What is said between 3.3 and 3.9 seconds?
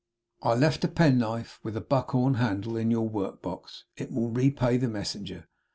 box.